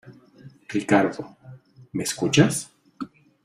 Ricardo,¿ 0.71 1.35
me 1.93 2.01
escuchas? 2.01 2.71